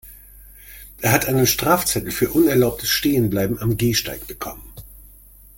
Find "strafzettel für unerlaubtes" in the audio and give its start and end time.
1.45-2.89